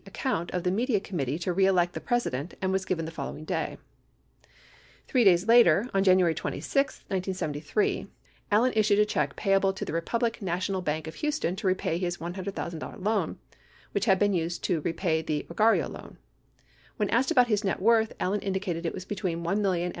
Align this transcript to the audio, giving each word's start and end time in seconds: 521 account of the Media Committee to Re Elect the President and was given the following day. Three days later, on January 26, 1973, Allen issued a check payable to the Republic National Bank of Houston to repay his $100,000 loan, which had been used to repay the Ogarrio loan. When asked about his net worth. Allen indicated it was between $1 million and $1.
521 0.05 0.09
account 0.09 0.51
of 0.51 0.63
the 0.63 0.71
Media 0.75 0.99
Committee 0.99 1.37
to 1.37 1.53
Re 1.53 1.67
Elect 1.67 1.93
the 1.93 2.01
President 2.01 2.55
and 2.59 2.71
was 2.71 2.85
given 2.85 3.05
the 3.05 3.11
following 3.11 3.45
day. 3.45 3.77
Three 5.07 5.23
days 5.23 5.47
later, 5.47 5.87
on 5.93 6.03
January 6.03 6.33
26, 6.33 7.01
1973, 7.07 8.07
Allen 8.51 8.73
issued 8.75 8.97
a 8.97 9.05
check 9.05 9.35
payable 9.35 9.71
to 9.73 9.85
the 9.85 9.93
Republic 9.93 10.41
National 10.41 10.81
Bank 10.81 11.05
of 11.05 11.13
Houston 11.13 11.55
to 11.55 11.67
repay 11.67 11.99
his 11.99 12.17
$100,000 12.17 13.05
loan, 13.05 13.37
which 13.91 14.05
had 14.05 14.17
been 14.17 14.33
used 14.33 14.63
to 14.63 14.81
repay 14.81 15.21
the 15.21 15.45
Ogarrio 15.51 15.87
loan. 15.87 16.17
When 16.97 17.11
asked 17.11 17.29
about 17.29 17.45
his 17.47 17.63
net 17.63 17.79
worth. 17.79 18.13
Allen 18.19 18.41
indicated 18.41 18.87
it 18.87 18.95
was 18.95 19.05
between 19.05 19.43
$1 19.43 19.59
million 19.59 19.83
and 19.83 19.87
$1. 19.89 19.89